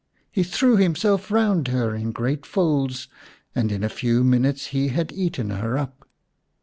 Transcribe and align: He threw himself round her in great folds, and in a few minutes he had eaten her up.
He 0.31 0.41
threw 0.41 0.77
himself 0.77 1.29
round 1.29 1.67
her 1.67 1.93
in 1.93 2.11
great 2.11 2.43
folds, 2.43 3.07
and 3.53 3.71
in 3.71 3.83
a 3.83 3.87
few 3.87 4.23
minutes 4.23 4.69
he 4.73 4.87
had 4.87 5.11
eaten 5.11 5.51
her 5.51 5.77
up. 5.77 6.09